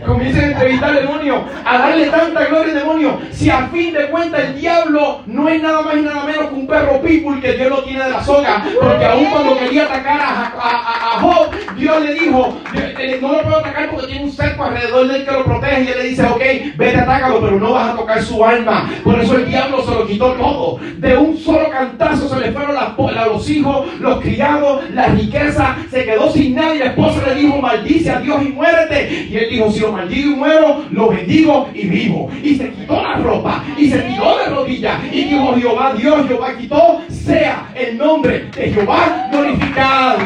[0.05, 3.19] comienzan a entrevistar al demonio, a darle tanta gloria al demonio.
[3.31, 6.55] Si a fin de cuentas el diablo no es nada más y nada menos que
[6.55, 10.19] un perro pitbull que Dios lo tiene de la soga, porque aún cuando quería atacar
[10.19, 14.23] a, a- a- a Job, Dios le dijo, "Eh, no lo puedo atacar porque tiene
[14.25, 16.41] un cerco alrededor del que lo protege y él le dice, ok,
[16.77, 18.89] vete, atácalo, pero no vas a tocar su alma.
[19.03, 20.79] Por eso el diablo se lo quitó todo.
[20.97, 22.89] De un solo cantazo se le fueron las
[23.27, 27.57] los hijos, los criados, la riqueza, se quedó sin nada y la esposa le dijo,
[27.57, 29.27] maldice a Dios y muérete.
[29.29, 32.29] Y él dijo, si lo maldigo y muero, lo bendigo y vivo.
[32.43, 36.57] Y se quitó la ropa y se tiró de rodillas y dijo, Jehová Dios, Jehová
[36.57, 40.19] quitó, sea el nombre de Jehová glorificado.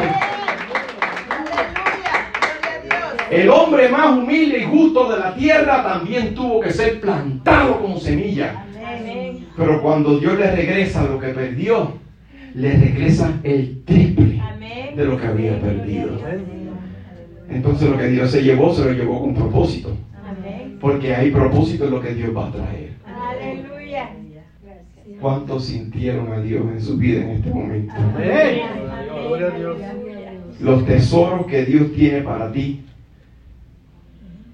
[3.30, 8.00] El hombre más humilde y justo de la tierra también tuvo que ser plantado como
[8.00, 8.64] semilla.
[9.58, 11.94] Pero cuando Dios le regresa lo que perdió,
[12.56, 14.42] le regresa el triple
[14.96, 16.18] de lo que había perdido.
[17.50, 19.96] Entonces lo que Dios se llevó, se lo llevó con propósito.
[20.80, 22.92] Porque hay propósito en lo que Dios va a traer.
[23.06, 24.10] Aleluya.
[25.20, 27.94] ¿Cuántos sintieron a Dios en su vida en este momento?
[30.60, 32.82] Los tesoros que Dios tiene para ti,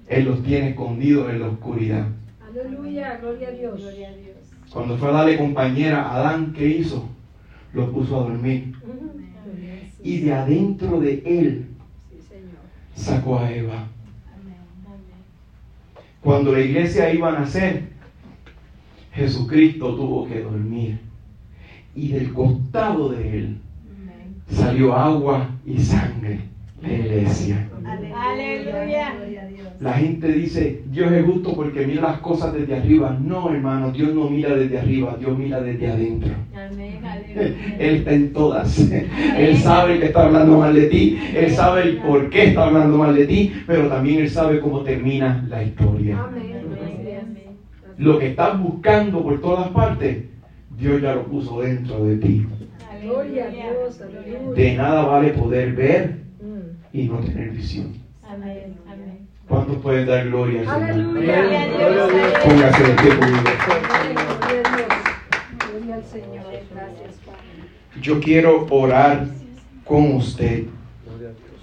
[0.08, 2.06] Él los tiene escondidos en la oscuridad.
[2.48, 3.18] Aleluya.
[3.20, 3.80] Gloria a Dios.
[3.80, 4.36] Gloria a Dios.
[4.72, 7.08] Cuando fue a darle compañera a Adán, ¿qué hizo?
[7.72, 8.74] Lo puso a dormir.
[10.02, 11.66] Y de adentro de él
[12.94, 13.86] sacó a Eva.
[14.34, 14.56] Amén.
[14.86, 15.00] Amén.
[16.20, 17.90] Cuando la iglesia iba a nacer,
[19.12, 20.98] Jesucristo tuvo que dormir.
[21.94, 23.60] Y del costado de él
[24.48, 26.40] salió agua y sangre.
[26.80, 27.68] La iglesia.
[27.84, 29.14] Aleluya.
[29.80, 33.18] La gente dice, Dios es justo porque mira las cosas desde arriba.
[33.18, 36.34] No, hermano, Dios no mira desde arriba, Dios mira desde adentro.
[36.54, 37.00] Amén.
[37.78, 38.78] Él está en todas.
[39.38, 41.18] Él sabe que está hablando mal de ti.
[41.34, 43.52] Él sabe el por qué está hablando mal de ti.
[43.66, 46.24] Pero también Él sabe cómo termina la historia.
[46.24, 46.56] Amén.
[47.18, 47.56] Amén.
[47.96, 50.24] Lo que estás buscando por todas partes,
[50.78, 52.46] Dios ya lo puso dentro de ti.
[54.54, 56.20] De nada vale poder ver
[56.92, 57.94] y no tener visión.
[58.22, 58.74] Amén.
[58.86, 59.19] Amén.
[59.50, 61.08] ¿Cuántos pueden dar gloria al Señor?
[62.44, 63.38] Póngase de pie conmigo.
[63.68, 64.14] Amén.
[64.38, 64.88] Gloria a Dios.
[65.68, 66.44] Gloria al Señor.
[66.72, 68.00] Gracias, Padre.
[68.00, 69.26] Yo quiero orar
[69.84, 70.66] con usted.
[71.04, 71.62] Gloria a Dios.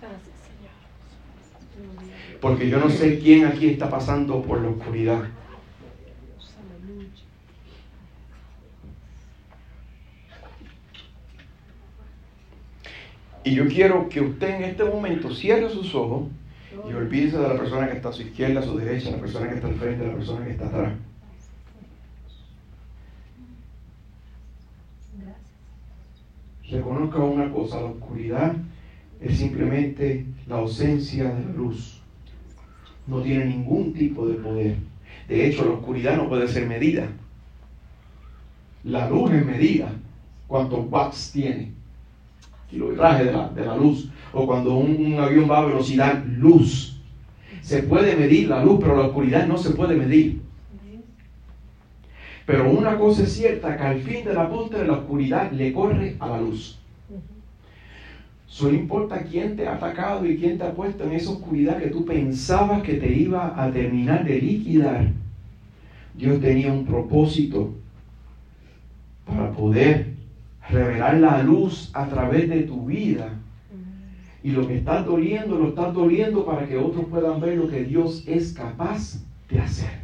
[0.00, 2.40] Gracias, Señor.
[2.40, 5.24] Porque yo no sé quién aquí está pasando por la oscuridad.
[6.80, 7.08] Aleluya.
[13.44, 16.28] Y yo quiero que usted en este momento cierre sus ojos
[16.88, 19.48] y olvídese de la persona que está a su izquierda, a su derecha, la persona
[19.48, 20.92] que está al frente, la persona que está atrás.
[26.70, 28.54] Reconozca una cosa, la oscuridad
[29.20, 32.00] es simplemente la ausencia de la luz.
[33.06, 34.76] No tiene ningún tipo de poder.
[35.28, 37.08] De hecho, la oscuridad no puede ser medida.
[38.84, 39.92] La luz es medida.
[40.46, 41.72] ¿Cuántos watts tiene?
[42.70, 44.10] Kilometraje de la, de la luz.
[44.32, 47.00] O cuando un, avión va a velocidad, luz.
[47.60, 50.40] Se puede medir la luz, pero la oscuridad no se puede medir.
[52.46, 56.16] Pero una cosa es cierta, que al fin de la postre la oscuridad le corre
[56.18, 56.78] a la luz.
[58.46, 61.88] Solo importa quién te ha atacado y quién te ha puesto en esa oscuridad que
[61.88, 65.08] tú pensabas que te iba a terminar de liquidar.
[66.14, 67.72] Dios tenía un propósito
[69.24, 70.12] para poder
[70.68, 73.30] revelar la luz a través de tu vida.
[74.42, 77.84] Y lo que estás doliendo, lo estás doliendo para que otros puedan ver lo que
[77.84, 80.02] Dios es capaz de hacer.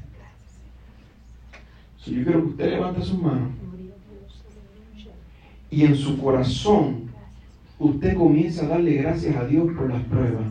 [2.06, 3.50] Yo quiero que usted levante sus manos
[5.70, 7.10] y en su corazón
[7.78, 10.46] usted comienza a darle gracias a Dios por las pruebas.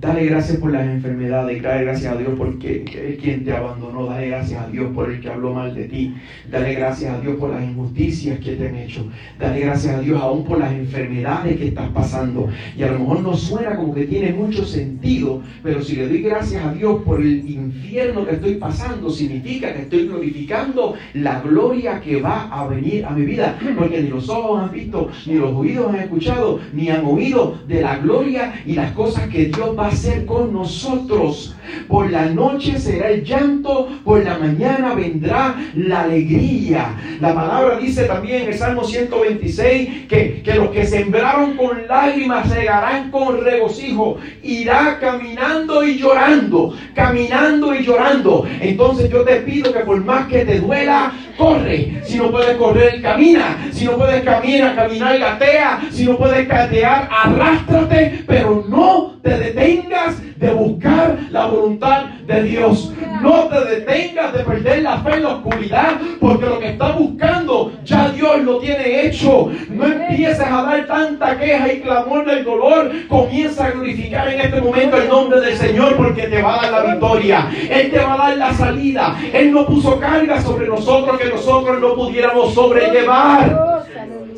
[0.00, 4.28] Dale gracias por las enfermedades, dale gracias a Dios porque es quien te abandonó, dale
[4.28, 6.14] gracias a Dios por el que habló mal de ti,
[6.50, 9.06] dale gracias a Dios por las injusticias que te han hecho,
[9.38, 12.48] dale gracias a Dios aún por las enfermedades que estás pasando.
[12.78, 16.22] Y a lo mejor no suena como que tiene mucho sentido, pero si le doy
[16.22, 22.00] gracias a Dios por el infierno que estoy pasando, significa que estoy glorificando la gloria
[22.00, 25.52] que va a venir a mi vida, porque ni los ojos han visto, ni los
[25.52, 29.88] oídos han escuchado, ni han oído de la gloria y las cosas que Dios va
[29.88, 31.54] a hacer con nosotros.
[31.88, 36.96] Por la noche será el llanto, por la mañana vendrá la alegría.
[37.20, 42.48] La palabra dice también en el Salmo 126 que, que los que sembraron con lágrimas
[42.48, 44.18] regarán con regocijo.
[44.42, 48.46] Irá caminando y llorando, caminando y llorando.
[48.60, 52.00] Entonces yo te pido que por más que te duela, corre.
[52.04, 53.70] Si no puedes correr, camina.
[53.72, 55.80] Si no puedes caminar, caminar, gatea.
[55.90, 62.92] Si no puedes gatear, arrástrate, pero no te detengas de buscar la voluntad de Dios.
[63.20, 67.72] No te detengas de perder la fe en la oscuridad, porque lo que estás buscando
[67.84, 69.50] ya Dios lo tiene hecho.
[69.68, 72.90] No empieces a dar tanta queja y clamor del dolor.
[73.08, 76.72] Comienza a glorificar en este momento el nombre del Señor, porque te va a dar
[76.72, 77.50] la victoria.
[77.70, 79.16] Él te va a dar la salida.
[79.32, 83.80] Él no puso carga sobre nosotros que nosotros no pudiéramos sobrellevar.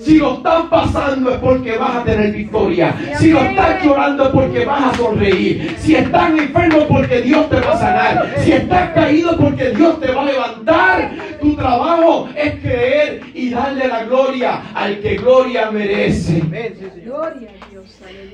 [0.02, 2.94] Si lo estás pasando es porque vas a tener victoria.
[3.18, 5.76] Si lo estás llorando es porque vas a sonreír.
[5.78, 8.34] Si estás enfermo es porque Dios te va a sanar.
[8.38, 11.10] Si estás caído es porque Dios te va a levantar.
[11.40, 16.42] Tu trabajo es creer y darle la gloria al que gloria merece.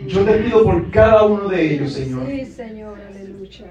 [0.06, 2.26] Yo te pido por cada uno de ellos, Señor.
[2.26, 3.66] Sí, Señor, aleluya.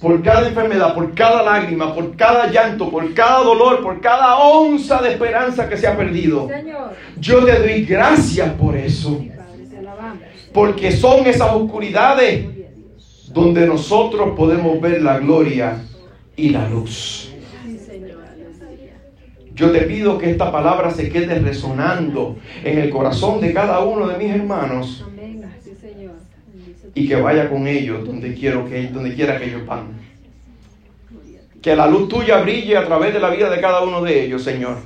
[0.00, 5.00] Por cada enfermedad, por cada lágrima, por cada llanto, por cada dolor, por cada onza
[5.00, 6.48] de esperanza que se ha perdido.
[7.18, 9.22] Yo te doy gracias por eso.
[10.52, 12.46] Porque son esas oscuridades
[13.32, 15.82] donde nosotros podemos ver la gloria
[16.36, 17.32] y la luz.
[19.54, 24.08] Yo te pido que esta palabra se quede resonando en el corazón de cada uno
[24.08, 25.44] de mis hermanos Amén.
[25.62, 26.14] Sí, Señor.
[26.52, 30.00] Bendice tu y que vaya con ellos donde quiero que donde quiera que ellos van.
[31.60, 34.42] Que la luz tuya brille a través de la vida de cada uno de ellos,
[34.42, 34.78] Señor.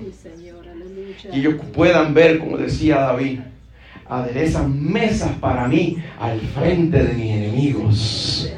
[1.33, 3.41] Y ellos puedan ver, como decía David,
[4.09, 8.53] aderezan mesas para mí al frente de mis enemigos.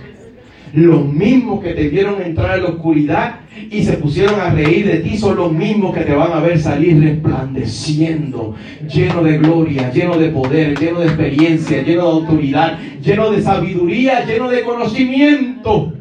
[0.72, 3.40] Los mismos que te vieron entrar en la oscuridad
[3.70, 6.60] y se pusieron a reír de ti son los mismos que te van a ver
[6.60, 8.54] salir resplandeciendo,
[8.86, 14.24] lleno de gloria, lleno de poder, lleno de experiencia, lleno de autoridad, lleno de sabiduría,
[14.24, 15.92] lleno de conocimiento.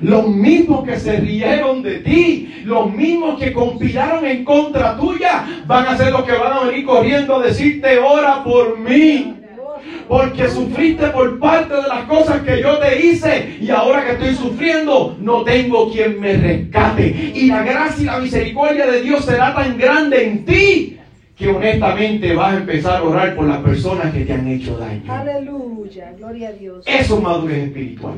[0.00, 5.86] Los mismos que se rieron de ti, los mismos que conspiraron en contra tuya, van
[5.86, 9.37] a ser los que van a venir corriendo a decirte, ora por mí.
[10.08, 14.34] Porque sufriste por parte de las cosas que yo te hice y ahora que estoy
[14.34, 17.32] sufriendo no tengo quien me rescate.
[17.34, 20.98] Y la gracia y la misericordia de Dios será tan grande en ti
[21.36, 25.02] que honestamente vas a empezar a orar por las personas que te han hecho daño.
[25.12, 26.12] Aleluya.
[26.16, 26.84] Gloria a Dios.
[26.86, 28.14] Eso es madurez espiritual.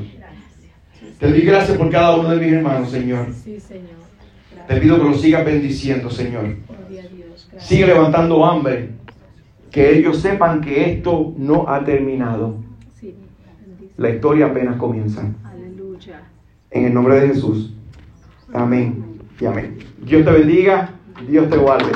[1.18, 3.26] Te doy gracias por cada uno de mis hermanos, Señor.
[3.44, 4.00] Sí, Señor.
[4.50, 4.80] Te Gracias.
[4.80, 6.56] pido que los sigas bendiciendo, Señor.
[6.66, 7.48] Gloria a Dios.
[7.50, 7.68] Gracias.
[7.68, 8.88] Sigue levantando hambre.
[9.70, 12.56] Que ellos sepan que esto no ha terminado.
[13.96, 15.22] La historia apenas comienza.
[16.70, 17.74] En el nombre de Jesús.
[18.52, 19.04] Amén
[19.40, 19.78] y amén.
[20.02, 20.90] Dios te bendiga.
[21.28, 21.92] Dios te guarde.